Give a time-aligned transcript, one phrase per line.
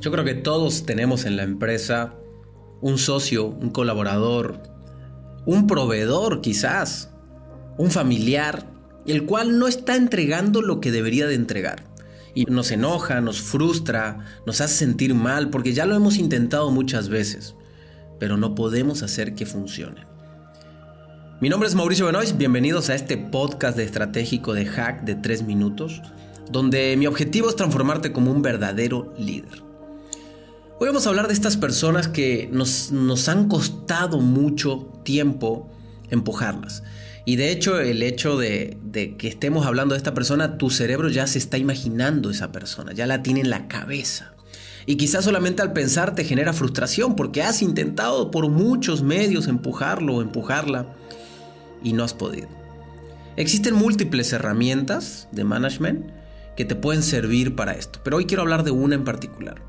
[0.00, 2.14] Yo creo que todos tenemos en la empresa
[2.80, 4.62] un socio, un colaborador,
[5.44, 7.10] un proveedor quizás,
[7.76, 8.66] un familiar,
[9.06, 11.84] el cual no está entregando lo que debería de entregar.
[12.34, 17.10] Y nos enoja, nos frustra, nos hace sentir mal, porque ya lo hemos intentado muchas
[17.10, 17.54] veces,
[18.18, 20.06] pero no podemos hacer que funcione.
[21.42, 25.42] Mi nombre es Mauricio Benoist, bienvenidos a este podcast de estratégico de hack de 3
[25.42, 26.00] minutos,
[26.50, 29.69] donde mi objetivo es transformarte como un verdadero líder.
[30.82, 35.70] Hoy vamos a hablar de estas personas que nos, nos han costado mucho tiempo
[36.08, 36.82] empujarlas.
[37.26, 41.10] Y de hecho el hecho de, de, que estemos hablando de esta persona, tu cerebro
[41.10, 44.32] ya se está imaginando esa persona, ya la tiene en la cabeza.
[44.86, 50.14] Y quizás solamente al pensar te genera frustración porque has intentado por muchos medios empujarlo
[50.14, 50.94] o empujarla
[51.84, 52.48] y no has podido.
[53.36, 56.10] Existen múltiples herramientas de management
[56.56, 59.68] que te pueden servir para esto, pero hoy quiero hablar de una en particular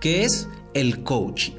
[0.00, 1.52] que es el coaching.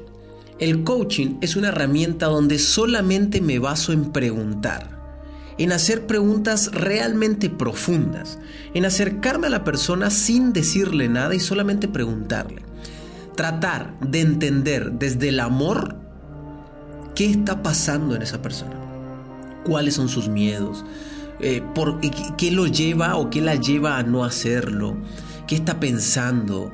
[0.58, 4.98] El coaching es una herramienta donde solamente me baso en preguntar,
[5.58, 8.38] en hacer preguntas realmente profundas,
[8.74, 12.62] en acercarme a la persona sin decirle nada y solamente preguntarle.
[13.36, 15.96] Tratar de entender desde el amor
[17.14, 18.76] qué está pasando en esa persona,
[19.64, 20.84] cuáles son sus miedos,
[21.40, 21.98] eh, por,
[22.36, 24.96] qué lo lleva o qué la lleva a no hacerlo,
[25.46, 26.72] qué está pensando,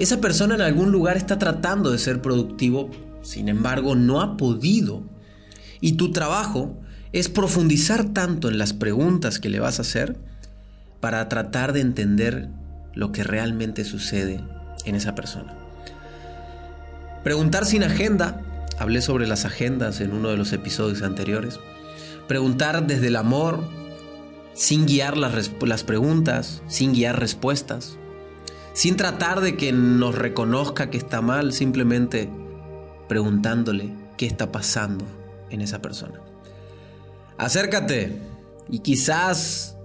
[0.00, 5.02] esa persona en algún lugar está tratando de ser productivo, sin embargo no ha podido.
[5.82, 6.80] Y tu trabajo
[7.12, 10.16] es profundizar tanto en las preguntas que le vas a hacer
[11.00, 12.48] para tratar de entender
[12.94, 14.40] lo que realmente sucede
[14.86, 15.54] en esa persona.
[17.22, 18.40] Preguntar sin agenda,
[18.78, 21.60] hablé sobre las agendas en uno de los episodios anteriores.
[22.26, 23.68] Preguntar desde el amor,
[24.54, 25.50] sin guiar las,
[25.84, 27.98] preguntas, sin guiar respuestas
[28.80, 32.30] sin tratar de que nos reconozca que está mal, simplemente
[33.10, 35.04] preguntándole qué está pasando
[35.50, 36.18] en esa persona.
[37.36, 38.16] Acércate
[38.70, 39.76] y quizás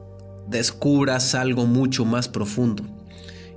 [0.48, 2.86] descubras algo mucho más profundo.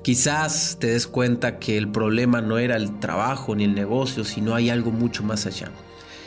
[0.03, 4.57] Quizás te des cuenta que el problema no era el trabajo ni el negocio, sino
[4.57, 5.71] hay algo mucho más allá.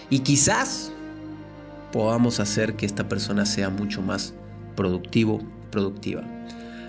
[0.09, 0.93] Y quizás
[1.91, 4.33] podamos hacer que esta persona sea mucho más
[4.77, 6.23] productivo, productiva.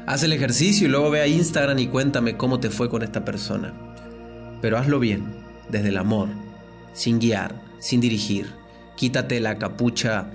[0.07, 3.25] Haz el ejercicio y luego ve a Instagram y cuéntame cómo te fue con esta
[3.25, 3.73] persona.
[4.61, 5.25] Pero hazlo bien,
[5.69, 6.29] desde el amor,
[6.93, 8.47] sin guiar, sin dirigir.
[8.97, 10.27] Quítate la capucha,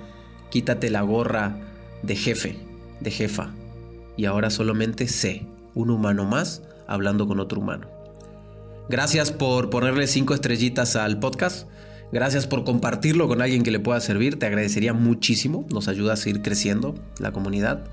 [0.50, 1.58] quítate la gorra
[2.02, 2.58] de jefe,
[3.02, 3.52] de jefa.
[4.16, 5.46] Y ahora solamente sé,
[5.76, 7.88] un humano más hablando con otro humano.
[8.90, 11.68] Gracias por ponerle cinco estrellitas al podcast.
[12.14, 14.40] Gracias por compartirlo con alguien que le pueda servir.
[14.40, 15.68] Te agradecería muchísimo.
[15.74, 17.84] Nos ayuda a seguir creciendo la comunidad.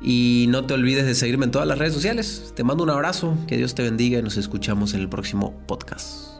[0.00, 2.52] Y no te olvides de seguirme en todas las redes sociales.
[2.56, 6.39] Te mando un abrazo, que Dios te bendiga y nos escuchamos en el próximo podcast.